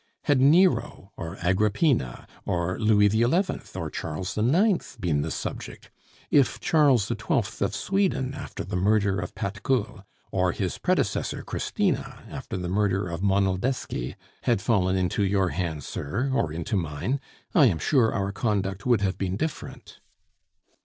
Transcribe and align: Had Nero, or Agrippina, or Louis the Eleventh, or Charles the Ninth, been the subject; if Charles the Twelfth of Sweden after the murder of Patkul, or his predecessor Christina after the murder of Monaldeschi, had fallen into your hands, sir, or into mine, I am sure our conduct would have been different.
Had 0.23 0.41
Nero, 0.41 1.11
or 1.15 1.37
Agrippina, 1.43 2.25
or 2.43 2.79
Louis 2.79 3.07
the 3.07 3.21
Eleventh, 3.21 3.75
or 3.75 3.91
Charles 3.91 4.33
the 4.33 4.41
Ninth, 4.41 4.99
been 4.99 5.21
the 5.21 5.29
subject; 5.29 5.91
if 6.31 6.59
Charles 6.59 7.07
the 7.07 7.13
Twelfth 7.13 7.61
of 7.61 7.75
Sweden 7.75 8.33
after 8.33 8.63
the 8.63 8.75
murder 8.75 9.19
of 9.19 9.35
Patkul, 9.35 10.03
or 10.31 10.53
his 10.53 10.79
predecessor 10.79 11.43
Christina 11.43 12.23
after 12.31 12.57
the 12.57 12.67
murder 12.67 13.07
of 13.07 13.21
Monaldeschi, 13.21 14.15
had 14.41 14.59
fallen 14.59 14.95
into 14.95 15.23
your 15.23 15.49
hands, 15.49 15.85
sir, 15.85 16.31
or 16.33 16.51
into 16.51 16.75
mine, 16.75 17.19
I 17.53 17.67
am 17.67 17.77
sure 17.77 18.11
our 18.11 18.31
conduct 18.31 18.87
would 18.87 19.01
have 19.01 19.19
been 19.19 19.37
different. 19.37 19.99